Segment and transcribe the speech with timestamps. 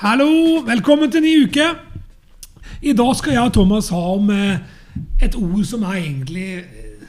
[0.00, 1.64] Hallo, velkommen til ny uke.
[2.88, 4.62] I dag skal jeg og Thomas ha om eh,
[5.20, 7.02] et ord som er egentlig eh,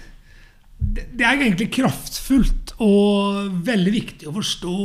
[0.92, 4.76] Det er egentlig kraftfullt og veldig viktig å forstå.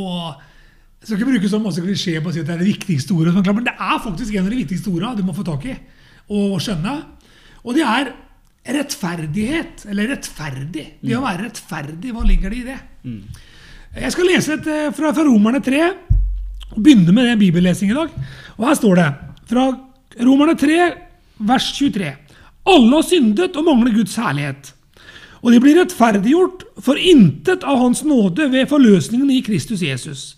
[1.01, 3.19] Jeg skal ikke bruke så masse klisjé på å si at det er det viktigste
[3.19, 5.75] ordet, men det er faktisk en av de viktigste ordene du må få tak i
[6.31, 6.95] og skjønne.
[7.67, 8.15] Og det er
[8.79, 10.87] rettferdighet, eller rettferdig.
[11.03, 12.81] Det å være rettferdig, hva ligger det i det?
[13.97, 15.87] Jeg skal lese et eh, fra, fra Romerne 3.
[16.75, 18.13] og Begynne med det bibellesing i dag.
[18.59, 19.11] Og her står det
[19.51, 19.67] fra
[20.27, 20.79] Romerne 3,
[21.49, 22.15] vers 23.
[22.67, 24.73] Alle har syndet og mangler Guds herlighet.
[25.45, 30.35] Og de blir rettferdiggjort for intet av Hans nåde ved forløsningen i Kristus Jesus.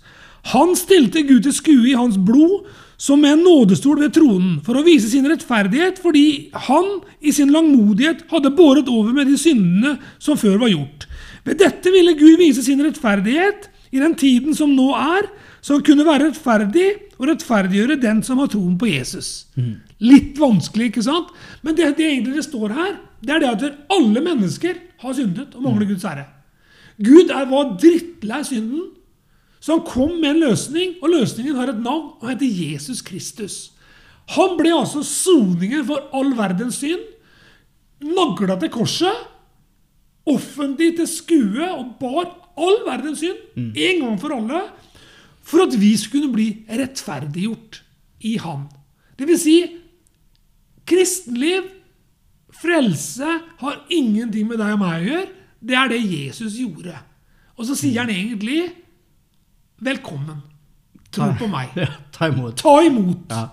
[0.53, 4.79] Han stilte Gud til skue i hans blod som med en nådestol ved tronen, for
[4.79, 9.95] å vise sin rettferdighet, fordi han i sin langmodighet hadde båret over med de syndene
[10.19, 11.07] som før var gjort.
[11.47, 15.29] Ved dette ville Gud vise sin rettferdighet i den tiden som nå er,
[15.67, 19.49] han kunne være rettferdig og rettferdiggjøre den som har troen på Jesus.
[19.99, 21.33] Litt vanskelig, ikke sant?
[21.63, 25.57] Men det, det egentlig det står her, det er det at alle mennesker har syndet
[25.59, 26.29] og mangler Guds ære.
[26.99, 28.87] Gud er, var drittlei synden,
[29.59, 33.73] så han kom med en løsning, og løsningen har et navn og heter Jesus Kristus.
[34.37, 37.03] Han ble altså soningen for all verdens synd,
[38.05, 39.25] nagla til korset,
[40.29, 44.61] offentlig til skue og bar all verdens synd en gang for alle,
[45.49, 47.83] for at vi skulle bli rettferdiggjort
[48.29, 48.67] i Han.
[49.19, 49.57] Det vil si,
[50.89, 51.71] kristenliv,
[52.59, 55.29] frelse, har ingenting med deg og meg å gjøre.
[55.59, 56.95] Det er det Jesus gjorde.
[57.59, 58.69] Og så sier han egentlig
[59.79, 60.41] Velkommen.
[61.15, 61.71] Tro på meg.
[61.79, 62.57] Ja, ta imot.
[62.59, 63.31] Ta imot.
[63.31, 63.45] Ja.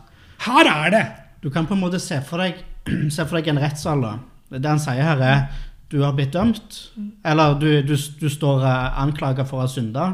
[0.45, 1.03] Her er det.
[1.43, 2.57] Du kan på en måte se for deg,
[3.13, 4.01] se for deg en rettssal.
[4.01, 4.15] da.
[4.55, 5.43] Det han sier her, er
[5.91, 6.79] du har blitt dømt,
[7.23, 10.07] eller du, du, du står eh, anklaga for å ha synda.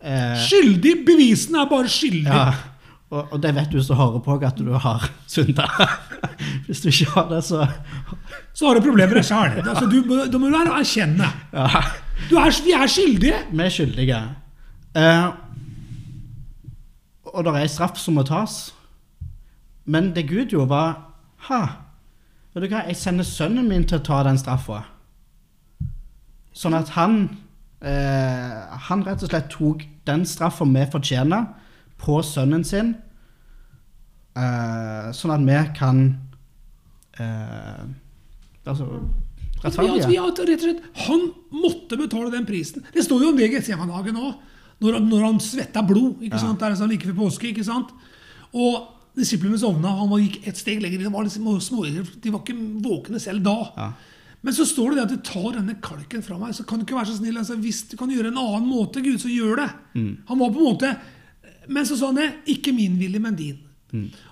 [0.00, 0.96] Eh, Skyldig.
[1.06, 2.26] Bevisene er bare skyldig.
[2.30, 2.52] ja,
[3.10, 5.64] og, og det vet du som hører på, at du har synda.
[6.66, 7.66] Hvis du ikke har det, så
[8.54, 9.58] Så har du problemer sjøl.
[9.64, 11.28] Altså, du da må du erkjenne.
[11.52, 11.82] Ja,
[12.30, 13.38] Du er, vi er skyldige.
[13.52, 14.20] vi er skyldige.
[14.98, 15.28] Eh,
[17.28, 18.72] og det er en straff som må tas.
[19.86, 20.96] Men det Gud gjorde, var
[21.48, 21.60] Ha,
[22.54, 24.80] vet du hva, jeg sender sønnen min til å ta den straffa.
[26.52, 27.28] Sånn at han
[27.82, 31.46] eh, Han rett og slett tok den straffa vi fortjener,
[31.98, 32.94] på sønnen sin.
[34.38, 36.02] Eh, sånn at vi kan
[37.18, 37.86] eh,
[38.68, 38.84] Altså
[39.64, 40.06] rettferdige.
[40.06, 42.84] vi, altså, vi rett og slett, han måtte betale den prisen.
[42.94, 44.36] Det står jo om det i Getsemane-hagen òg,
[44.84, 46.20] når, når han svetta blod.
[46.22, 46.60] ikke sant?
[46.60, 47.50] Der, er sånn like før påske.
[47.50, 47.90] ikke sant?
[48.52, 51.02] Og disiplene sovna, han gikk et steg lenger.
[51.02, 53.56] De var, liksom små, de var ikke våkne selv da.
[53.74, 53.88] Ja.
[54.42, 56.54] Men så står det det at du tar denne kalken fra meg.
[56.54, 59.02] så kan du ikke være så snill, altså, Hvis du kan gjøre en annen måte,
[59.02, 59.68] Gud, så gjør det.
[60.28, 60.92] Han var på en måte,
[61.68, 62.28] Men så sa han det.
[62.46, 63.58] Ikke min vilje, men din.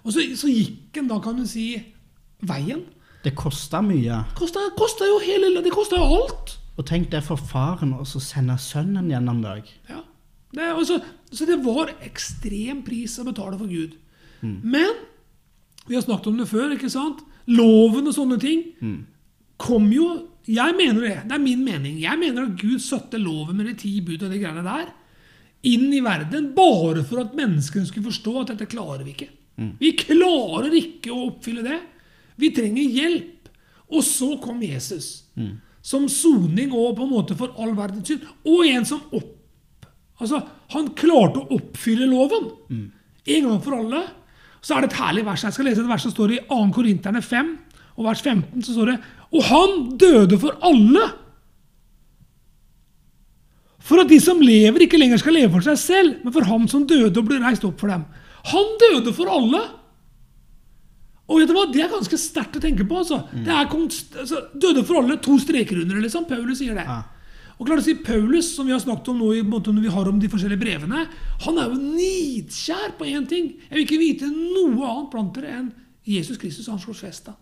[0.04, 1.74] Og så, så gikk han da, kan du si,
[2.40, 2.84] veien.
[3.24, 4.22] Det kosta mye.
[4.38, 6.54] Kostet, kostet jo hele, det kosta jo alt.
[6.78, 9.68] Og tenk det for faren å så sende sønnen gjennom deg.
[9.90, 10.02] Ja.
[10.56, 11.00] Det, så,
[11.32, 13.96] så det var ekstrem pris å betale for Gud.
[14.62, 14.92] Men
[15.88, 16.72] vi har snakket om det før.
[16.76, 17.24] ikke sant?
[17.50, 18.62] Loven og sånne ting
[19.58, 20.06] kom jo
[20.46, 21.16] Jeg mener det.
[21.26, 21.96] Det er min mening.
[21.98, 24.92] Jeg mener at Gud satte loven med de ti bud og de greiene der
[25.66, 29.26] inn i verden bare for at menneskene skulle forstå at dette klarer vi ikke.
[29.80, 31.80] Vi klarer ikke å oppfylle det.
[32.38, 33.48] Vi trenger hjelp.
[33.90, 35.24] Og så kom Jesus.
[35.82, 38.22] Som soning og på en måte for all verdens synd.
[38.46, 39.32] Og en som opp
[40.16, 40.38] Altså,
[40.72, 42.46] Han klarte å oppfylle loven
[43.26, 44.04] en gang for alle.
[44.62, 45.42] Så er det et herlig vers.
[45.44, 46.56] Jeg skal lese et vers som står i 2.
[46.72, 47.50] Korinterne 5,
[47.96, 48.62] og vers 15.
[48.62, 48.96] så står det
[49.34, 51.06] Og han døde for alle!
[53.86, 56.64] For at de som lever, ikke lenger skal leve for seg selv, men for ham
[56.70, 58.06] som døde og ble reist opp for dem.
[58.52, 59.62] Han døde for alle!
[61.26, 61.66] Og vet du hva?
[61.70, 63.00] Det er ganske sterkt å tenke på.
[63.02, 63.24] altså.
[63.34, 66.26] Det er altså døde for alle, to streker under, liksom.
[66.30, 66.84] Paulus sier det.
[66.86, 67.00] Ja.
[67.56, 69.94] Og klart å si, Paulus, som vi har snakket om nå i måte når vi
[69.94, 71.06] har om de forskjellige brevene,
[71.46, 73.54] han er jo nidkjær på én ting.
[73.64, 75.70] Jeg vil ikke vite noe annet blant dere enn
[76.06, 77.32] Jesus Kristus og hans korsfesta.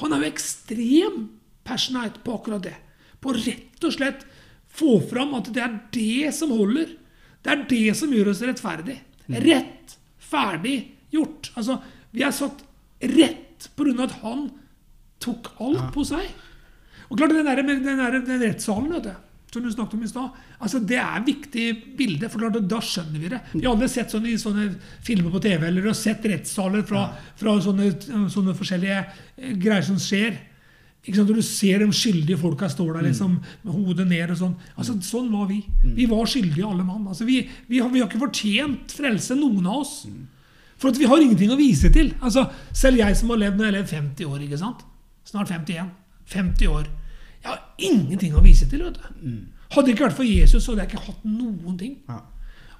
[0.00, 1.20] Han er jo ekstrem
[1.66, 2.76] passionate på akkurat det.
[3.20, 4.24] På rett og slett
[4.70, 6.94] få fram at det er det som holder.
[7.42, 8.98] Det er det som gjør oss rettferdig.
[9.30, 9.96] Rett,
[10.30, 10.76] ferdig,
[11.12, 11.50] gjort.
[11.58, 11.78] Altså,
[12.14, 12.64] vi er satt
[13.00, 14.46] rett av at han
[15.20, 16.28] tok alt på seg.
[17.10, 19.14] Og klart, Den, der, den, der, den rettssalen vet du,
[19.52, 21.64] som du snakket om i stad, altså, det er et viktig
[21.98, 22.28] bilde.
[22.28, 23.40] for klart, Da skjønner vi det.
[23.54, 24.68] Vi har aldri sett sånne, sånne
[25.06, 27.08] filmer på TV eller har sett rettssaler fra,
[27.40, 27.90] fra sånne,
[28.30, 30.38] sånne forskjellige eh, greier som skjer.
[31.00, 31.32] Ikke sant?
[31.32, 34.34] Du ser de skyldige folka står der liksom, med hodet ned.
[34.34, 35.62] og Sånn Altså, sånn var vi.
[35.96, 37.06] Vi var skyldige alle mann.
[37.08, 39.94] Altså, vi, vi, har, vi har ikke fortjent frelse, noen av oss.
[40.80, 42.12] For vi har ingenting å vise til.
[42.20, 44.86] Altså, selv jeg som har levd når jeg har levd 50 år, ikke sant?
[45.30, 45.90] snart 51,
[46.26, 46.86] 50 år
[47.42, 48.82] Jeg har ingenting å vise til.
[48.84, 49.34] vet du.
[49.70, 51.96] Hadde det ikke vært for Jesus, så hadde jeg ikke hatt noen ting.
[52.08, 52.20] Ja.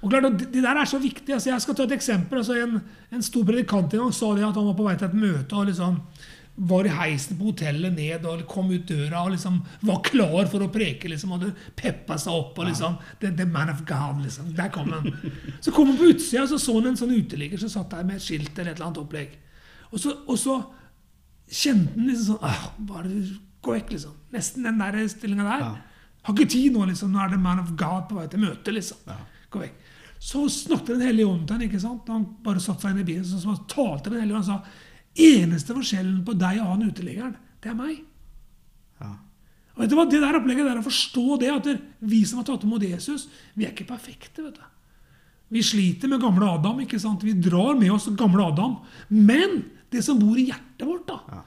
[0.01, 1.29] Og klart, det, det der er så viktig.
[1.33, 2.39] altså Jeg skal ta et eksempel.
[2.41, 2.79] altså En,
[3.13, 5.55] en stor predikant en gang sa det at han var på vei til et møte
[5.55, 5.99] og liksom
[6.61, 10.65] var i heisen på hotellet ned og kom ut døra og liksom var klar for
[10.65, 11.07] å preke.
[11.09, 12.57] liksom, Hadde peppa seg opp.
[12.59, 15.07] og liksom, the, the man of God, liksom, Der kom han.
[15.61, 18.03] Så kom han på utsida og så så han en sånn uteligger som satt der
[18.09, 19.37] med et skilt eller et eller annet opplegg.
[19.93, 20.57] Og så, og så
[21.51, 23.09] kjente han liksom sånn ah, Bare
[23.61, 24.13] gå vekk, liksom.
[24.35, 25.65] Nesten den der stillinga der.
[25.69, 25.71] Ja.
[26.23, 27.11] Har ikke tid nå, liksom.
[27.11, 28.97] Nå er det man of God på vei til møte, liksom.
[29.09, 29.15] Ja.
[29.51, 29.77] Gå vekk.
[30.21, 31.61] Så snakket Den hellige ånd til ham.
[31.65, 32.07] ikke sant?
[32.13, 34.61] Han bare satte seg inn i bilen, så, så talte Den hellige ånd og sa
[35.21, 37.97] Eneste forskjellen på deg og han uteliggeren, det er meg.
[39.01, 39.09] Ja.
[39.75, 41.67] Og vet du hva, Det der opplegget der å forstå det at
[42.13, 43.25] vi som har tatt imot Jesus,
[43.57, 44.45] vi er ikke perfekte.
[44.45, 44.69] vet du.
[45.51, 46.79] Vi sliter med gamle Adam.
[46.79, 47.25] ikke sant?
[47.27, 48.77] Vi drar med oss gamle Adam.
[49.09, 51.41] Men det som bor i hjertet vårt, da, Ja.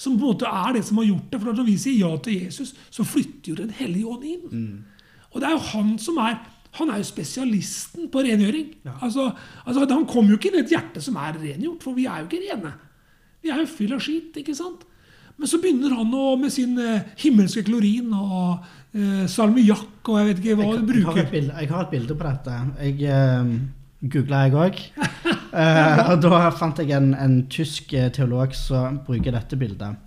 [0.00, 2.14] Som på en måte er det som har gjort det For Når vi sier ja
[2.24, 4.46] til Jesus, så flytter jo Den hellige ånd inn.
[4.48, 5.10] Mm.
[5.30, 6.38] Og det er jo han som er
[6.78, 8.68] han er jo spesialisten på rengjøring.
[8.86, 8.92] Ja.
[9.02, 9.32] Altså,
[9.64, 12.22] altså, Han kommer jo ikke inn i et hjerte som er rengjort, for vi er
[12.22, 12.70] jo ikke rene.
[13.42, 14.84] Vi er jo fyll av skit, ikke sant?
[15.40, 18.60] Men så begynner han å, med sin eh, himmelske klorin og
[18.92, 21.00] eh, salmiakk og jeg vet ikke hva Jeg, bruker.
[21.00, 22.58] jeg, har bilde, jeg har et bilde på dette.
[22.84, 23.54] Jeg eh,
[24.14, 24.82] googla jeg òg.
[25.50, 29.98] og da fant jeg en, en tysk eh, teolog som bruker dette bildet.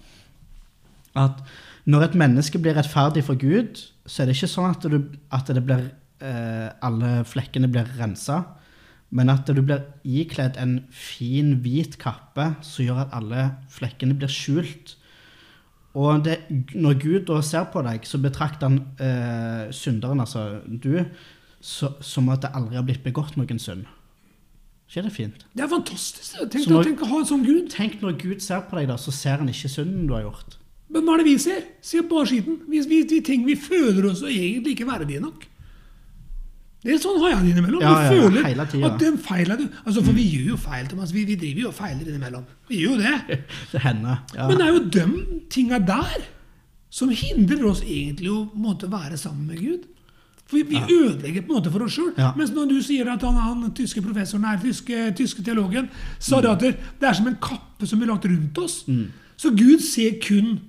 [1.19, 1.43] At
[1.85, 4.99] når et menneske blir rettferdig for Gud, så er det ikke sånn at, du,
[5.35, 5.89] at blir,
[6.23, 8.39] uh, alle flekkene blir rensa.
[9.13, 14.31] Men at du blir ikledd en fin, hvit kappe som gjør at alle flekkene blir
[14.31, 14.95] skjult.
[15.93, 16.39] Og det,
[16.73, 21.03] når Gud da ser på deg, så betrakter han eh, synderen, altså du,
[21.61, 23.85] så, som at det aldri har blitt begått noen synd.
[24.93, 25.45] Ikke det fint?
[25.57, 26.35] Det er fantastisk.
[26.53, 27.69] Tenk, når- tenk å ha en sånn Gud.
[27.73, 30.59] Tenk når Gud ser på deg, da, så ser han ikke synden du har gjort.
[30.93, 31.63] Men hva er det vi ser?
[31.81, 32.59] Se på skitten.
[32.69, 35.47] Vi, vi, vi, tenker, vi føler oss egentlig ikke verdige nok.
[36.83, 37.81] Det er sånn har jeg det innimellom.
[37.81, 38.83] Ja, vi ja, føler ja, tiden.
[38.89, 41.13] at den feilen du altså For vi gjør jo feil, Thomas.
[41.15, 42.43] Vi, vi driver jo og feiler innimellom.
[42.67, 43.39] Vi gjør jo det.
[43.71, 44.17] Det hender.
[44.35, 46.25] Men det er jo de tinga der
[46.93, 49.87] som hindrer oss egentlig å måtte være sammen med Gud.
[50.53, 50.85] For vi, ja.
[50.85, 52.11] ødelegger på en måte for oss sjøl.
[52.19, 52.29] Ja.
[52.37, 55.89] Mens når du sier at han, han tyske professoren her, tyske, tyske teologen,
[56.21, 56.71] sa det at det,
[57.01, 58.83] det er som en kappe som blir lagt rundt oss.
[58.87, 59.09] Mm.
[59.39, 60.59] Så Gud ser kun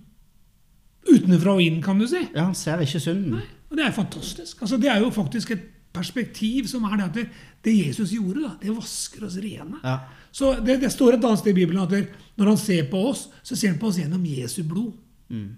[1.05, 2.23] utenfra og inn, kan du si.
[2.33, 3.37] ja, han ser ikke synden.
[3.37, 4.63] Nei, og det er fantastisk.
[4.65, 7.25] Altså, det er jo faktisk et perspektiv som er det at det,
[7.65, 9.79] det Jesus gjorde, da, det vasker oss rene.
[9.85, 9.99] Ja.
[10.35, 13.29] Så det, det står et annet sted i Bibelen at når han ser på oss,
[13.47, 14.97] så ser han på oss gjennom Jesu blod.
[15.31, 15.53] Mm.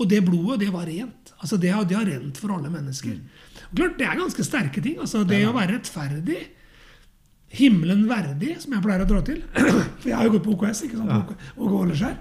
[0.00, 1.32] Og det blodet, det var rent.
[1.38, 3.18] Altså Det har, det har rent for alle mennesker.
[3.70, 4.98] Og klart, Det er ganske sterke ting.
[4.98, 6.40] altså Det å være rettferdig,
[7.54, 9.42] himmelen verdig, som jeg pleier å dra til
[10.00, 11.36] For jeg har jo gått på OKS, ikke sant?
[11.56, 12.16] Og Åleskjær.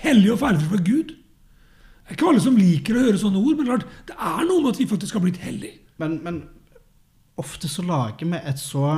[0.00, 1.12] Hellig og ferdig for Gud.
[1.12, 4.60] Det er ikke alle som liker å høre sånne ord, men klart, det er noe
[4.60, 5.78] med at vi faktisk har blitt hellige.
[6.00, 6.40] Men, men
[7.40, 8.88] ofte så lager vi et så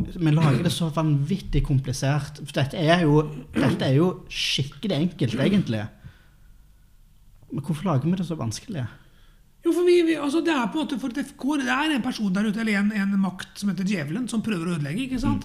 [0.00, 2.40] Vi lager det så vanvittig komplisert.
[2.44, 3.22] For dette er jo,
[3.54, 5.82] dette er jo skikkelig enkelt, egentlig.
[7.50, 8.86] Men hvorfor lager vi det så vanskelig?
[9.64, 12.32] Jo, for vi, vi, altså Det er måte for det, går, det er en person
[12.32, 15.04] der ute, eller en, en makt som heter djevelen, som prøver å ødelegge.
[15.08, 15.44] ikke sant?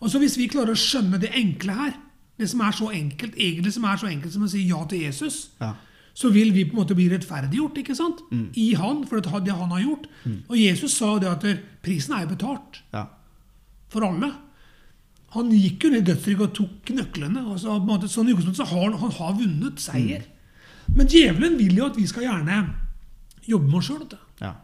[0.00, 1.96] Og så Hvis vi klarer å skjønne det enkle her,
[2.40, 5.02] det som er så enkelt, egentlig som er så enkelt som å si ja til
[5.02, 5.74] Jesus, Ja.
[6.14, 8.22] så vil vi på en måte bli rettferdiggjort ikke sant?
[8.56, 10.06] i han, for det han har gjort.
[10.48, 11.44] Og Jesus sa jo det at
[11.82, 13.06] prisen er jo betalt Ja.
[13.90, 14.30] For alle.
[15.36, 17.44] Han gikk jo ned i dødsriket og tok nøklene.
[17.46, 20.24] og så på en måte, sånn så har han, han har vunnet seier.
[20.94, 22.64] Men djevelen vil jo at vi skal gjerne
[23.46, 24.18] jobbe med oss sjøl.
[24.40, 24.56] ja.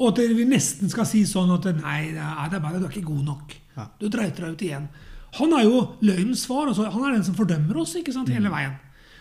[0.00, 2.20] Og at vi nesten skal si sånn at nei, det
[2.56, 3.56] er bare, du er ikke god nok.
[3.76, 3.88] Ja.
[4.00, 4.86] Du drøyter deg ut igjen.
[5.38, 6.68] Han er jo løgnens far.
[6.68, 8.74] Altså, han er den som fordømmer oss ikke sant, hele veien.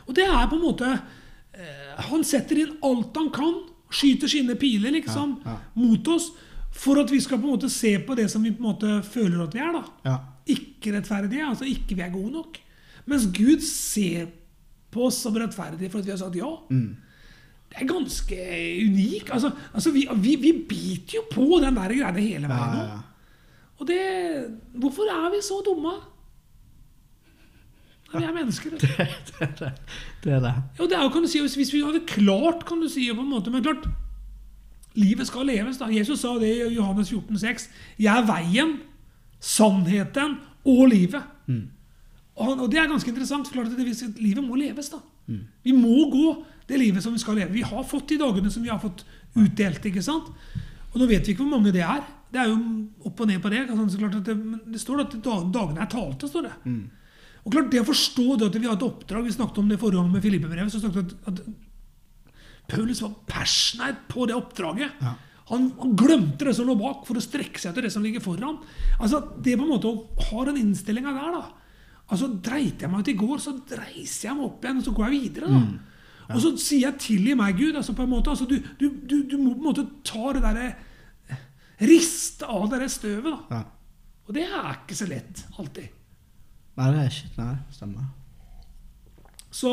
[0.07, 3.59] Og det er på en måte eh, Han setter inn alt han kan,
[3.91, 5.57] skyter sine piler liksom, ja.
[5.77, 6.31] mot oss,
[6.71, 9.01] for at vi skal på en måte se på det som vi på en måte
[9.05, 9.71] føler at vi er.
[9.75, 9.83] da.
[10.07, 10.17] ja.
[10.51, 12.57] Ikke rettferdige, altså ikke vi er gode nok.
[13.05, 14.31] Mens Gud ser
[14.91, 16.49] på oss som rettferdige for at vi har sagt ja.
[17.71, 18.37] Det er ganske
[18.87, 19.29] unikt.
[19.31, 22.75] Altså, altså vi, vi, vi biter jo på den der greia hele veien.
[22.75, 22.83] nå.
[22.89, 22.99] ja.
[23.81, 24.01] Og det
[24.77, 25.93] Hvorfor er vi så dumme?
[28.11, 28.73] Vi er mennesker.
[28.81, 29.07] Det,
[29.39, 29.71] det, det.
[30.23, 30.53] det er det.
[30.79, 33.07] Og det er jo, kan du si, hvis, hvis vi hadde klart, kan du si,
[33.15, 33.87] på en måte, men klart
[34.95, 35.77] Livet skal leves.
[35.77, 35.87] da.
[35.91, 37.69] Jesus sa det i Johannes 14, 6.
[37.99, 38.79] 'Jeg er veien,
[39.39, 41.23] sannheten og livet'.
[42.35, 43.47] Og, han, og det er ganske interessant.
[43.47, 44.89] for det, at Livet må leves.
[44.89, 44.97] da.
[45.63, 47.51] Vi må gå det livet som vi skal leve.
[47.51, 49.05] Vi har fått de dagene som vi har fått
[49.35, 49.85] utdelt.
[49.85, 50.31] ikke sant?
[50.93, 52.01] Og nå vet vi ikke hvor mange det er.
[52.31, 52.57] Det er jo
[53.05, 53.69] opp og ned på det.
[53.69, 54.35] Altså, det,
[54.73, 56.27] det står at dagene er talte.
[56.27, 56.53] står det.
[57.43, 59.79] Og klart Det å forstå det at vi har et oppdrag Vi snakket om det
[59.79, 60.71] forrige gang med Filippe-brevet.
[60.71, 61.41] så snakket at, at
[62.71, 64.97] Paulus var passionate på det oppdraget.
[65.03, 65.13] Ja.
[65.51, 68.23] Han, han glemte det som lå bak, for å strekke seg etter det som ligger
[68.23, 68.61] foran.
[68.99, 71.43] Altså, Det på en måte å ha den innstillinga der, da
[72.11, 74.93] Altså, Dreit jeg meg ut i går, så dreiser jeg meg opp igjen og så
[74.95, 75.47] går jeg videre.
[75.51, 75.61] da.
[76.35, 77.75] Og så sier jeg 'tilgi meg, Gud'.
[77.75, 80.41] altså på en måte, altså Du, du, du, du må på en måte ta det
[80.43, 80.75] derre
[81.81, 83.23] Riste av det der støvet.
[83.49, 83.55] da.
[83.57, 83.63] Ja.
[84.27, 85.87] Og det er ikke så lett alltid.
[86.77, 88.05] Nei, det er ikke Nei, stemmer.
[89.51, 89.71] Så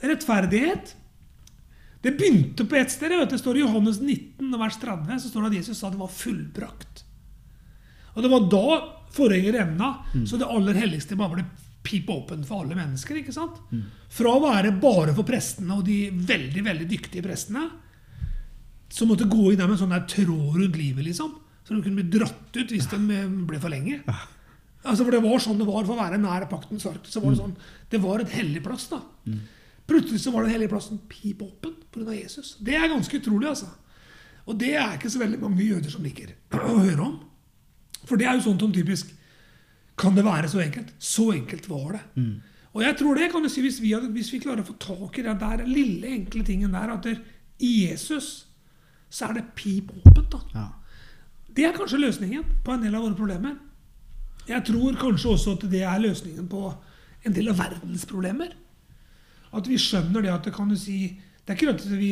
[0.00, 0.94] rettferdighet
[2.02, 3.10] Det begynte på ett sted.
[3.30, 6.08] Det står I Johannes 19, vers 30 så står det at Jesus sa det var
[6.14, 7.02] fullbrakt.
[8.14, 9.88] Og Det var da forhenger revna,
[10.26, 11.44] så det aller helligste bare ble
[11.82, 13.16] pipe open for alle mennesker.
[13.22, 13.58] ikke sant?
[14.10, 17.68] Fra å være bare for prestene og de veldig veldig dyktige prestene,
[18.90, 21.82] som måtte gå inn der med en sånn der tråd rundt livet, liksom, så de
[21.84, 23.98] kunne bli dratt ut hvis de eh, ble for lenge.
[24.84, 27.04] Altså, for Det var sånn det var for å være nær paktens ark.
[27.04, 27.56] så var Det sånn,
[27.90, 28.86] det var et hellig plass.
[28.88, 29.00] da.
[29.88, 32.12] Plutselig så var den hellige plassen pipåpen pga.
[32.14, 32.56] Jesus.
[32.60, 33.48] Det er ganske utrolig.
[33.48, 33.70] altså.
[34.46, 37.16] Og det er ikke så veldig mange jøder som liker å høre om.
[38.04, 39.14] For det er jo sånn som typisk
[39.98, 40.92] Kan det være så enkelt?
[41.02, 42.02] Så enkelt var det.
[42.72, 45.18] Og jeg tror det kan du si hvis vi, hvis vi klarer å få tak
[45.18, 47.16] i den der lille, enkle tingen der, at det,
[47.58, 48.46] i Jesus
[49.10, 50.30] så er det pip åpent.
[50.30, 50.38] da.
[50.54, 50.66] Ja.
[51.56, 53.56] Det er kanskje løsningen på en del av våre problemer.
[54.46, 56.62] Jeg tror kanskje også at det er løsningen på
[57.26, 58.54] en del av verdens problemer.
[59.52, 62.08] At vi skjønner det at det kan du si Det er ikke at vi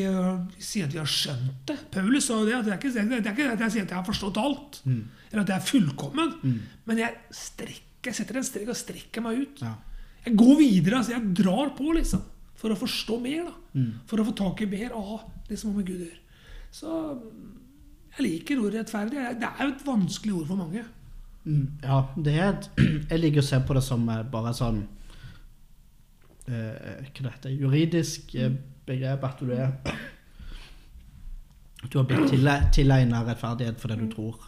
[0.64, 1.76] sier at vi har skjønt det.
[1.93, 2.55] Paulus sa jo det.
[2.57, 4.78] at Det er ikke, det er ikke at jeg sier at jeg har forstått alt,
[4.87, 6.33] eller at jeg er fullkommen.
[6.87, 9.61] Men jeg strekker, jeg setter en strek og strekker meg ut.
[9.61, 9.75] Ja.
[10.25, 10.97] Jeg går videre.
[11.02, 12.23] altså Jeg drar på, liksom.
[12.57, 13.45] For å forstå mer.
[13.50, 13.83] da.
[14.09, 16.23] For å få tak i mer av det som har med Gud å gjøre.
[16.73, 17.21] Så
[18.16, 19.21] jeg liker ordet rettferdig.
[19.40, 20.85] Det er jo et vanskelig ord for mange.
[21.45, 22.71] Mm, Ja, det er et,
[23.12, 24.87] Jeg liker å se på det som bare sånn
[26.47, 28.53] Hva det Juridisk eh,
[28.87, 29.73] begrep at du er
[31.87, 32.31] Du har blitt
[32.75, 34.38] tilegna rettferdighet for det du tror.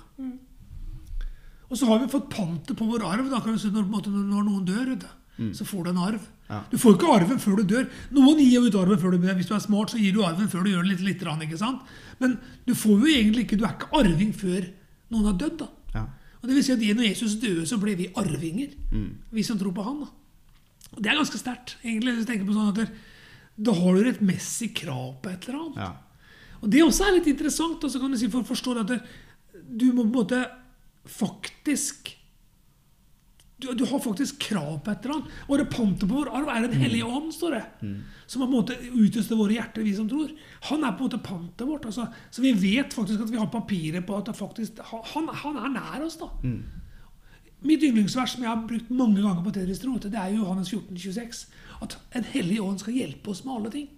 [1.68, 3.28] Og så har vi fått pantet på vår arv.
[3.30, 4.94] da si når, når noen dør,
[5.36, 5.52] mm.
[5.54, 6.26] så får du en arv.
[6.48, 6.62] Ja.
[6.70, 7.88] Du får ikke arven før du dør.
[8.16, 9.36] Noen gir jo ut arven før du dør.
[9.36, 11.02] Hvis du er smart, så gir du arven før du gjør det litt.
[11.04, 11.82] litt rann, ikke sant?
[12.22, 14.70] Men du får jo egentlig ikke, du er ikke arving før
[15.12, 15.58] noen har dødd.
[15.60, 15.68] da.
[15.94, 16.06] Ja.
[16.40, 18.72] Og det vil si at Når Jesus døde, så ble vi arvinger.
[19.30, 20.00] Vi som tror på han.
[20.06, 20.08] da.
[20.98, 21.76] Og Det er ganske sterkt.
[21.84, 22.90] egentlig, hvis du tenker på sånn at
[23.58, 25.76] Da har du rettmessig krav på et eller annet.
[25.78, 25.92] Ja.
[26.62, 27.82] Og det også er litt interessant.
[27.84, 28.94] Og så kan du si for å forstå at
[29.68, 30.40] du må på en måte
[31.08, 32.14] faktisk
[33.58, 35.38] du, du har faktisk krav på et eller annet.
[35.48, 37.62] Og det pantet på vår arv er Den hellige ånd, står det.
[38.30, 40.30] Som på en måte utøster våre hjerter, vi som tror.
[40.70, 41.88] Han er på en måte pantet vårt.
[41.90, 44.78] Altså, så vi vet faktisk at vi har papiret på at faktisk,
[45.14, 46.16] han, han er nær oss.
[46.22, 46.30] da.
[47.62, 50.96] Mitt yndlingsvers som jeg har brukt mange ganger på Tedris tro, det er Johannes 14,
[50.96, 51.46] 26.
[51.82, 53.88] At En hellig ånd skal hjelpe oss med alle ting.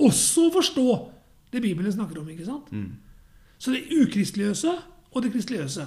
[0.00, 0.86] Også forstå
[1.52, 2.28] det Bibelen snakker om.
[2.28, 2.70] ikke sant?
[3.58, 4.72] Så det ukristeligøse
[5.12, 5.86] og det kristeligøse.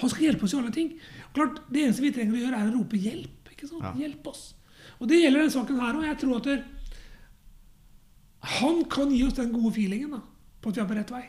[0.00, 0.92] Han skal hjelpe oss i alle ting.
[1.34, 3.50] Klart, Det eneste vi trenger å gjøre, er å rope 'hjelp'.
[3.52, 3.82] ikke sant?
[3.82, 3.92] Ja.
[3.94, 4.54] Hjelp oss.
[5.00, 6.04] Og det gjelder denne saken her òg.
[6.06, 6.62] Jeg tror at der,
[8.40, 10.20] han kan gi oss den gode feelingen da,
[10.62, 11.24] på at vi er på rett vei.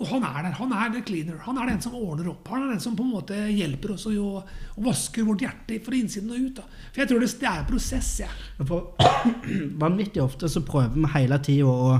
[0.00, 0.56] Og han er der.
[0.58, 1.38] Han er the cleaner.
[1.44, 2.48] Han er den som ordner opp.
[2.50, 4.48] Han er den som på en måte hjelper oss og
[4.82, 6.56] vasker vårt hjerte fra innsiden og ut.
[6.58, 6.64] da.
[6.90, 8.10] For jeg tror det, det er en prosess.
[8.24, 8.66] jeg.
[8.66, 8.96] For
[9.84, 11.96] vanvittig ofte så prøver vi hele tida å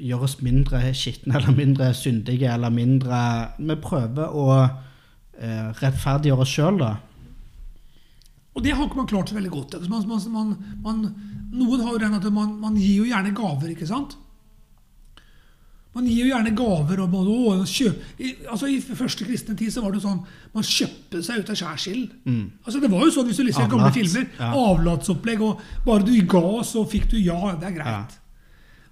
[0.00, 3.18] gjøre oss mindre skitne eller mindre syndige eller mindre
[3.58, 6.94] Vi prøver å eh, rettferdiggjøre oss sjøl, da.
[8.56, 9.76] Og det har ikke man klart så veldig godt.
[9.88, 11.04] Man, man, man,
[11.54, 14.16] noen har jo den at man, man gir jo gjerne gaver, ikke sant?
[15.94, 17.00] Man gir jo gjerne gaver.
[17.02, 20.20] og man, å, kjøp, i, altså I første kristne tid så var det sånn
[20.54, 22.38] man kjøpte seg ut av skjærsilden.
[22.64, 24.28] Altså, det var jo sånn hvis du leser gamle filmer.
[24.38, 24.52] ja.
[24.54, 25.42] Avlatsopplegg.
[25.42, 27.56] og Bare du ga, så fikk du ja.
[27.58, 28.16] Det er greit.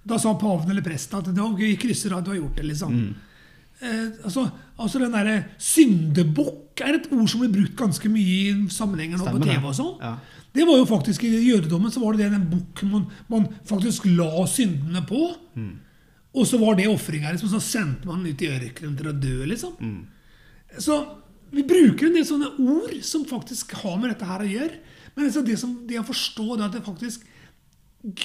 [0.09, 2.65] Da sa paven eller presten at det var gøy, krysser av, du har gjort det.
[2.73, 2.93] liksom.
[3.79, 4.43] Eh, altså,
[4.75, 9.25] altså den derre syndebukk er et ord som blir brukt ganske mye i sammenhenger nå
[9.37, 9.93] på TV og sånn.
[10.03, 10.17] Ja.
[10.55, 14.43] Det var jo faktisk I jødedommen så var det den bukken man, man faktisk la
[14.49, 15.29] syndene på.
[16.35, 17.31] Og så var det ofringa.
[17.33, 19.45] Liksom, så sendte man den ut i ørkenen til å dø.
[19.49, 19.73] liksom.
[20.77, 20.99] Så
[21.49, 24.77] vi bruker en del sånne ord som faktisk har med dette her å gjøre.
[25.15, 27.25] Men altså det, som, det å forstå det at det faktisk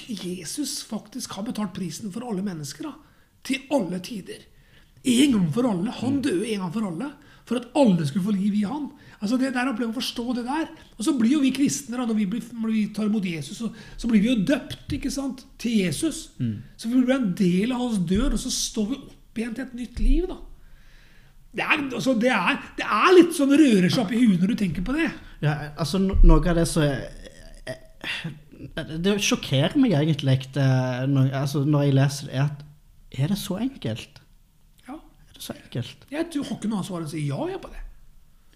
[0.06, 2.84] Jesus faktisk har betalt prisen for alle mennesker.
[2.84, 2.94] da,
[3.42, 4.44] Til alle tider.
[5.04, 5.90] En gang for alle.
[6.02, 7.10] Han døde en gang for alle.
[7.44, 8.86] For at alle skulle få liv i han.
[9.20, 10.68] Altså det der å prøve å forstå det der.
[10.96, 13.58] Og så blir jo vi kristne, da, når vi, blir, når vi tar imot Jesus,
[13.60, 13.68] så,
[14.00, 16.22] så blir vi jo døpt ikke sant, til Jesus.
[16.80, 19.64] Så vi blir en del av hans død, og så står vi opp igjen til
[19.66, 20.24] et nytt liv.
[20.30, 20.38] da.
[21.54, 24.54] Det er, altså, det, er, det er litt sånn rører seg opp i huet når
[24.54, 25.10] du tenker på det.
[25.44, 27.76] Ja, altså no- Noe av det som eh,
[29.04, 30.64] Det sjokkerer meg egentlig det,
[31.12, 32.64] når, altså, når jeg leser det, er at
[33.20, 34.20] Er det så enkelt?
[35.34, 35.40] Ja.
[35.40, 36.06] Er så enkelt?
[36.10, 37.80] Jeg du har ikke noe ansvar å si ja ja på det.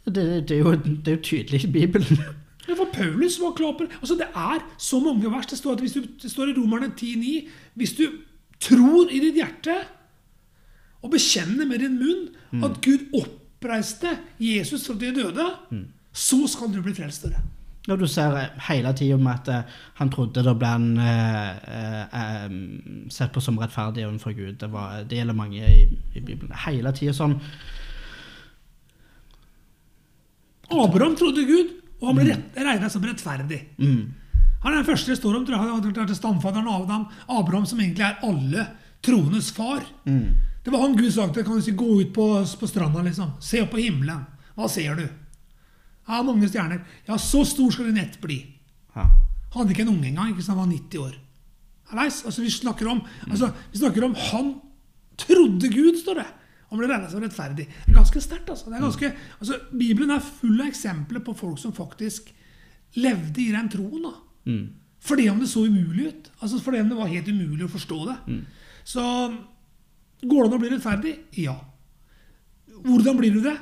[0.09, 2.21] Det, det, er, jo, det er jo tydelig i Bibelen.
[2.69, 3.97] Ja, For Paulus var klar på det.
[4.01, 5.47] Altså, det er så mange vers.
[5.51, 5.87] Det står, du,
[6.23, 8.07] det står i Romerne 10,9 Hvis du
[8.61, 9.75] tror i ditt hjerte
[11.03, 15.45] og bekjenner med din munn at Gud oppreiste Jesus fra de døde,
[16.13, 17.23] så skal du bli frelst.
[17.29, 17.45] dere.
[17.89, 19.63] Når du ser eh, hele tida om at eh,
[20.01, 22.57] han trodde da ble han eh, eh, eh,
[23.15, 24.59] sett på som rettferdig overfor Gud.
[24.61, 26.53] Det, var, det gjelder mange i, i Bibelen.
[26.67, 27.39] Hele tida sånn
[30.69, 33.63] Abraham trodde Gud, og han ble rett- regnet som rettferdig.
[33.79, 34.03] mm,
[34.63, 38.19] Han er den første det står om, han er stamfaderen Abraham, Abraham, som egentlig er
[38.27, 38.67] alle
[39.03, 39.81] troenes far.
[40.05, 43.01] mm, Det var han Gud sa til kan du si, gå ut på, på stranda,
[43.03, 43.31] liksom.
[43.41, 44.27] Se opp på himmelen.
[44.57, 45.07] Hva ser du?
[46.09, 46.85] Ja, mange stjerner.
[47.07, 48.41] Ja, så stor skal din nett bli.
[48.95, 49.09] ja.
[49.49, 50.59] Han hadde ikke en unge engang, ikke sant?
[50.59, 51.15] han var 90 år.
[51.97, 52.99] Leis, altså Vi snakker om
[53.31, 54.51] altså, vi snakker om han
[55.17, 56.27] trodde Gud, står det.
[56.69, 57.65] Han ble regna som rettferdig.
[57.65, 58.51] Det er ganske sterkt.
[58.53, 58.69] altså.
[58.69, 59.09] Det er ganske,
[59.41, 62.29] altså Bibelen er full av eksempler på folk som faktisk
[63.01, 64.05] levde i den troen.
[64.05, 64.13] da.
[64.53, 64.67] Mm.
[65.01, 66.31] Fordi om det så umulig ut.
[66.43, 68.19] Altså Fordi om det var helt umulig å forstå det.
[68.85, 69.03] Så
[70.21, 71.17] går det an å bli rettferdig?
[71.41, 71.57] Ja.
[72.85, 73.57] Hvordan blir du det?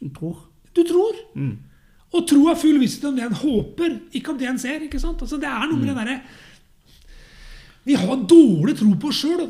[0.00, 0.38] Jeg tror.
[0.76, 1.18] Du tror.
[1.36, 1.58] Mm.
[2.12, 4.82] Og tro er full visshet om det en håper, ikke om det en ser.
[4.84, 5.22] ikke sant?
[5.24, 6.18] Altså Det er noe med det derre
[7.88, 9.46] Vi har dårlig tro på oss sjøl.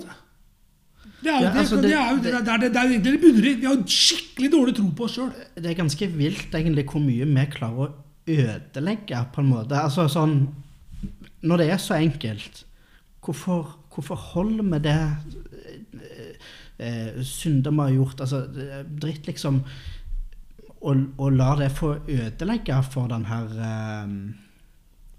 [1.22, 3.54] Det er jo Ja, det, altså, det, det- er er er bunner i.
[3.54, 5.32] Vi har skikkelig dårlig tro på oss sjøl.
[5.54, 7.92] Det er ganske vilt egentlig hvor mye vi klarer å
[8.26, 9.72] ødelegge, på en måte.
[9.78, 10.48] Altså sånn
[11.42, 12.64] Når det er så enkelt,
[13.20, 15.00] hvorfor, hvorfor holder vi det
[15.98, 16.37] eh,
[16.78, 18.20] eh, synder vi har gjort?
[18.20, 18.46] Altså
[19.00, 19.64] dritt, liksom.
[20.83, 23.45] Og, og la det få ødelegge for den her
[24.05, 24.16] um,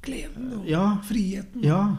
[0.03, 0.97] Gleden og Ja.
[1.07, 1.63] friheten.
[1.63, 1.95] Ja.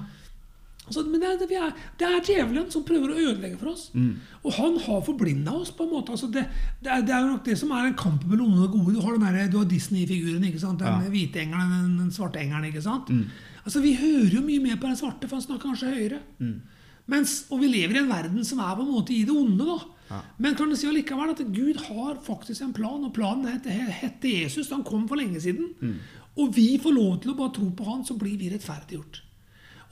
[0.87, 3.87] Altså, men det er, det, er, det er djevelen som prøver å ødelegge for oss.
[3.97, 4.19] Mm.
[4.45, 5.71] Og han har forblinda oss.
[5.73, 6.13] på en måte.
[6.13, 6.43] Altså, det,
[6.85, 8.93] det, er, det er nok det som er en kamp mellom onde og gode.
[8.93, 10.45] Du har, der- du har Disney-figuren.
[10.45, 10.79] ikke sant?
[10.85, 11.09] Den Ja.
[11.09, 12.65] hvite engelen den, den svarte engelen.
[12.69, 13.09] ikke sant?
[13.09, 13.25] Mm.
[13.65, 16.21] Altså, Vi hører jo mye mer på den svarte, for han snakker kanskje høyere.
[16.39, 16.61] Mm.
[17.11, 19.65] Mens, og vi lever i en verden som er på en måte i det onde.
[19.65, 19.79] da.
[20.09, 20.21] Ja.
[20.39, 24.43] Men kan du si allikevel at Gud har faktisk en plan, og planen heter, heter
[24.45, 24.71] Jesus.
[24.73, 25.73] Han kom for lenge siden.
[25.81, 25.99] Mm.
[26.41, 29.23] Og vi får lov til å bare tro på han, så blir vi rettferdiggjort.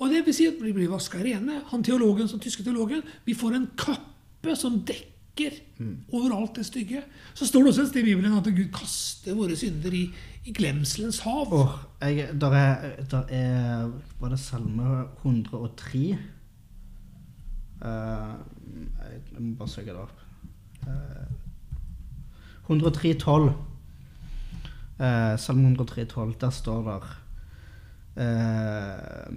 [0.03, 1.61] Og det vil si at vi blir vaska rene.
[1.71, 5.95] Han teologen, som tyske teologen, vi får en kappe som dekker mm.
[6.17, 7.05] overalt det stygge.
[7.39, 10.03] Så står det også et sted i Bibelen at Gud kaster våre synder i,
[10.49, 11.55] i glemselens hav.
[11.55, 16.19] Åh, jeg, der er, der er Var det salme 103?
[17.83, 18.35] Eh,
[19.33, 20.19] jeg må bare søke det opp.
[20.83, 21.27] Uh,
[22.71, 23.51] 103,12.
[25.03, 26.37] Uh, salme 103,12.
[26.41, 27.01] Der står det
[28.23, 29.33] eh,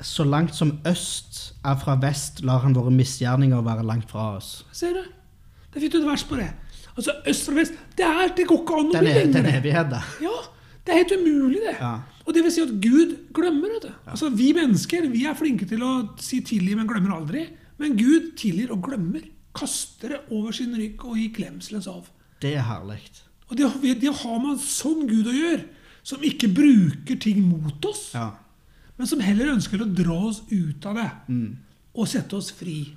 [0.00, 4.66] Så langt som øst er fra vest, lar han våre misgjerninger være langt fra oss.
[4.72, 5.02] Ser du?
[5.74, 6.48] Det fikk du et vers på det.
[6.96, 10.08] Altså, øst fra vest Det, er, det går ikke an å bli er, den evigheten.
[10.24, 10.38] Ja,
[10.84, 11.76] det er helt umulig, det.
[11.80, 12.00] Ja.
[12.26, 13.68] Og det vil si at Gud glemmer.
[13.74, 13.92] vet du.
[14.10, 17.46] Altså, Vi mennesker vi er flinke til å si tilgi, men glemmer aldri.
[17.78, 19.22] Men Gud tilgir og glemmer.
[19.54, 22.06] Kaster det over sin rygg og gir glemselens av.
[22.40, 23.00] Det er herlig.
[23.50, 23.66] Og det,
[24.00, 25.64] det har man sånn Gud å gjøre,
[26.02, 28.30] som ikke bruker ting mot oss, Ja.
[28.96, 31.56] men som heller ønsker å dra oss ut av det Mm.
[31.94, 32.94] og sette oss fri.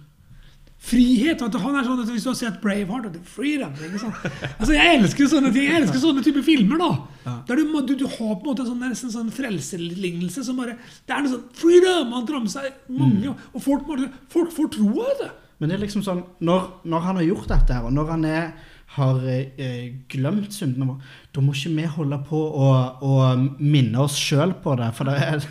[0.84, 1.40] Frihet.
[1.42, 4.16] vet du, han er sånn at Hvis du har sett Braveheart og Freedom ikke sant?
[4.60, 6.78] Altså, Jeg elsker sånne ting, jeg elsker sånne typer filmer.
[6.78, 7.38] da Ja.
[7.48, 10.76] Der du, du, du har på en måte en sånn, nesten sånn frelserlignelse som bare
[11.08, 12.12] Det er noe sånn Freedom!
[12.18, 13.88] Han seg mange, og folk,
[14.34, 15.08] folk får troa.
[15.08, 15.32] i det.
[15.60, 18.26] Men det er liksom sånn, når, når han har gjort dette her, og når han
[18.28, 18.50] er,
[18.98, 23.14] har eh, glemt syndene våre, da må ikke vi holde på å, å
[23.62, 25.48] minne oss sjøl på det, for det er,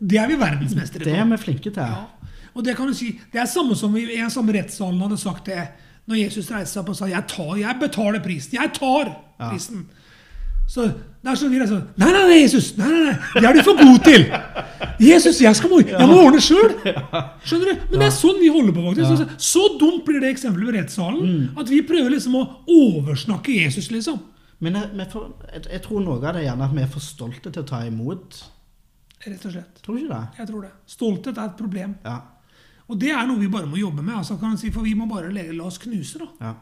[0.00, 1.78] Det er vi verdensmestere det er vi flinke til.
[1.78, 2.34] Ja.
[2.56, 5.20] Og det kan du si, det er samme som vi i den samme rettssalen hadde
[5.20, 5.62] sagt det
[6.10, 8.58] når Jesus reiste seg opp og sa jeg, tar, 'Jeg betaler prisen.
[8.58, 9.52] Jeg tar Ja.
[10.70, 12.68] Så det er sånn vi er sånn Nei, nei, nei, Jesus!
[12.78, 14.26] Nei, nei, nei, Det er du for god til!
[15.02, 16.76] Jesus, jeg, skal må, jeg må ordne sjøl!
[17.42, 17.86] Skjønner du?
[17.90, 18.84] Men det er sånn vi holder på.
[18.86, 19.24] faktisk.
[19.24, 23.90] Så, så dumt blir det eksempelet ved rettssalen at vi prøver liksom å oversnakke Jesus,
[23.90, 24.20] liksom.
[24.62, 27.02] Men jeg, for, jeg, jeg tror noe av det er gjerne at vi er for
[27.04, 28.38] stolte til å ta imot.
[29.24, 29.80] Rett og slett.
[29.84, 30.38] Tror du ikke det?
[30.40, 30.70] Jeg tror det.
[30.94, 31.96] Stolthet er et problem.
[32.06, 32.18] Ja.
[32.90, 34.16] Og det er noe vi bare må jobbe med.
[34.20, 36.30] Altså, kan man si, for vi må bare la oss knuse, da.
[36.46, 36.54] ja.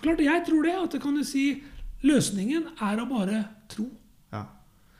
[0.00, 0.76] Klart, Jeg tror det.
[0.84, 1.44] at det kan du si
[2.06, 3.86] Løsningen er å bare tro.
[4.32, 4.44] Ja.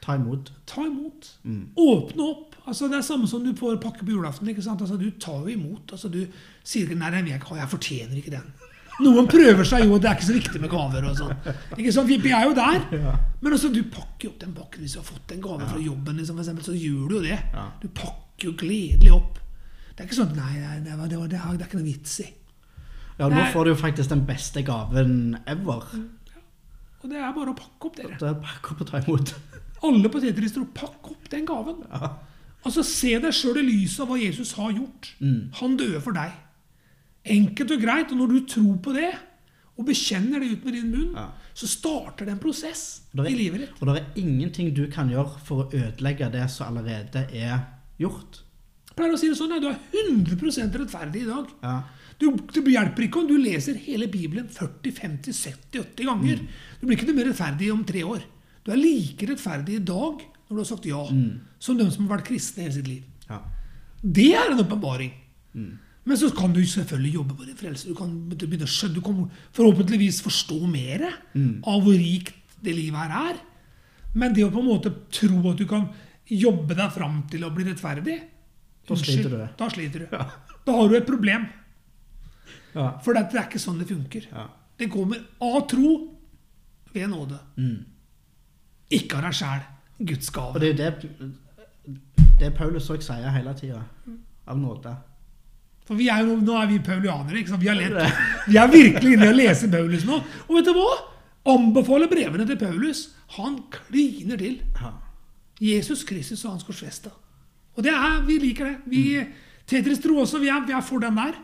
[0.05, 0.51] Ta imot.
[0.69, 1.29] Ta imot.
[1.45, 1.63] Mm.
[1.77, 2.57] Åpne opp.
[2.67, 4.49] altså Det er samme som du får pakke på julaften.
[4.49, 4.81] ikke sant?
[4.81, 5.93] Altså Du tar jo imot.
[5.93, 6.27] altså Du
[6.65, 8.53] sier ikke 'nei, jeg jeg fortjener ikke den'.
[9.01, 11.05] Noen prøver seg jo, og det er ikke så viktig med gaver.
[11.09, 11.37] og sånn.
[11.79, 12.09] Ikke sant?
[12.09, 12.81] Vi er jo der.
[13.43, 15.79] Men altså, du pakker jo opp den pakken hvis du har fått en gave fra
[15.79, 16.17] jobben.
[16.17, 17.39] Liksom, for eksempel, så gjør du jo det.
[17.83, 19.39] Du pakker jo gledelig opp.
[19.97, 21.81] Det er ikke sånn 'nei, nei det, var, det, var, det, er- det er ikke
[21.81, 22.33] noe vits i'.
[23.19, 25.85] Ja, nå får du jo faktisk den beste gaven ever.
[27.03, 28.17] Og det er bare å pakke opp, dere.
[28.21, 29.35] Det er pakke opp og ta imot.
[29.89, 31.79] Alle på Tetris tror pakk opp den gaven.
[31.91, 32.11] Ja.
[32.67, 35.15] Altså, Se deg sjøl i lyset av hva Jesus har gjort.
[35.25, 35.51] Mm.
[35.63, 36.35] Han døde for deg.
[37.25, 38.13] Enkelt og greit.
[38.13, 39.11] Og når du tror på det,
[39.81, 41.31] og bekjenner det ut med din munn, Ja.
[41.57, 43.81] så starter det en prosess er- i livet ditt.
[43.81, 47.65] Og det er ingenting du kan gjøre for å ødelegge det som allerede er
[47.99, 48.43] gjort.
[48.91, 51.47] Jeg pleier å si det sånn, nei, Du er 100 rettferdig i dag.
[51.63, 51.83] Ja.
[52.21, 56.41] Du, det hjelper ikke om du leser hele Bibelen 40-50-70-80 ganger.
[56.43, 56.49] Mm.
[56.81, 58.25] Du blir ikke noe mer rettferdig om tre år.
[58.65, 61.41] Du er like rettferdig i dag når du har sagt ja, Mm.
[61.59, 63.05] som de som har vært kristne hele sitt liv.
[63.31, 63.39] Ja.
[64.03, 65.13] Det er en åpenbaring.
[65.55, 65.79] Mm.
[66.05, 67.87] Men så kan du selvfølgelig jobbe på din frelse.
[67.89, 71.63] Du kan, du kan forhåpentligvis forstå mer Mm.
[71.65, 73.37] av hvor rikt det livet her er.
[74.15, 75.89] Men det å på en måte tro at du kan
[76.27, 78.21] jobbe deg fram til å bli rettferdig
[78.89, 79.49] Da sliter du.
[79.57, 80.07] Da sliter du.
[80.11, 80.27] Ja.
[80.67, 81.47] Da har du et problem.
[82.75, 82.89] Ja.
[83.05, 84.27] For det er ikke sånn det funker.
[84.31, 84.47] Ja.
[84.81, 85.93] Det kommer av tro
[86.95, 87.39] ved nåde.
[87.61, 87.79] Mm.
[88.97, 89.63] Ikke av deg sjæl.
[90.01, 90.61] Guds Og gave.
[90.63, 91.29] det er jo
[91.85, 91.95] det,
[92.41, 93.83] det Paulus òg sier hele tida.
[94.49, 94.95] Av nåde.
[95.87, 97.39] For vi er jo, nå er vi paulianere.
[97.41, 97.63] ikke sant?
[97.63, 98.19] Vi, har lett,
[98.51, 100.21] vi er virkelig inne i å lese Paulus nå.
[100.49, 100.91] Og vet du hva?
[101.51, 103.09] Anbefaler brevene til Paulus.
[103.37, 104.61] Han kliner til.
[104.81, 104.95] Ja.
[105.61, 107.13] Jesus Kristus og hans korsfesta.
[107.77, 108.77] Og det er, vi liker det.
[108.91, 109.03] Vi,
[109.69, 110.41] Tetris tro også.
[110.41, 111.37] Vi er, vi er for den der.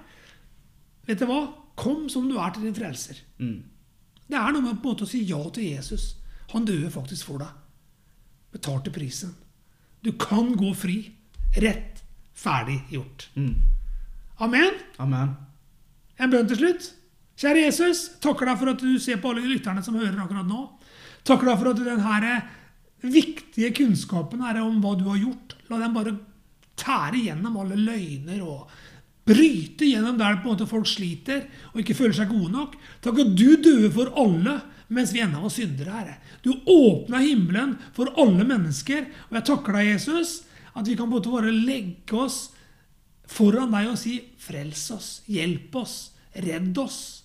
[1.07, 1.40] Vet du hva?
[1.77, 3.19] Kom som du er til din frelser.
[3.38, 3.59] Mm.
[4.27, 6.14] Det er noe med på en måte å si ja til Jesus.
[6.55, 7.53] Han døde faktisk for deg.
[8.57, 9.35] Betalte prisen.
[10.03, 10.99] Du kan gå fri.
[11.62, 12.03] Rett.
[12.37, 13.29] Ferdig gjort.
[13.37, 13.55] Mm.
[14.45, 14.81] Amen.
[15.01, 15.35] Amen.
[16.21, 16.90] En bønn til slutt.
[17.37, 20.62] Kjære Jesus, takker deg for at du ser på alle lytterne som hører akkurat nå.
[21.27, 22.37] Takker deg for at denne
[23.05, 26.14] viktige kunnskapen her om hva du har gjort, la den bare
[26.81, 28.73] tære gjennom alle løgner og
[29.27, 32.77] bryte gjennom der på en måte folk sliter og ikke føler seg gode nok.
[33.05, 36.19] Takk at du døde for alle mens vi ennå var syndere, Herre.
[36.45, 39.09] Du åpna himmelen for alle mennesker.
[39.29, 40.37] Og jeg takker deg, Jesus,
[40.77, 42.39] at vi kan på en måte bare legge oss
[43.27, 47.25] foran deg og si 'Frels oss, hjelp oss, redd oss'.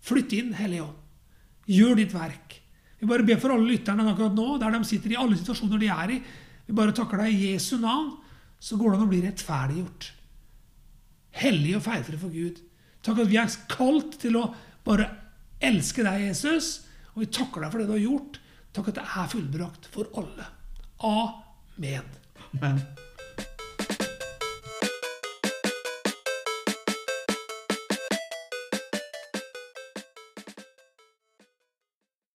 [0.00, 1.00] Flytt inn, Hellige Ånd.
[1.66, 2.60] Gjør ditt verk.
[3.00, 5.88] Vi bare ber for alle lytterne akkurat nå, der de sitter i alle situasjoner de
[5.88, 6.22] er i.
[6.66, 8.14] Vi bare takker deg i Jesu navn,
[8.60, 10.12] så går det an å bli rettferdiggjort.
[11.36, 12.60] Hellig og feilfri for Gud.
[13.06, 14.46] Takk at vi er kalt til å
[14.86, 15.08] bare
[15.64, 16.72] elske deg, Jesus.
[17.14, 18.40] Og vi takker deg for det du har gjort.
[18.76, 20.50] Takk at det er fullbrakt for alle.
[21.00, 22.18] Amen.
[22.50, 22.84] Amen.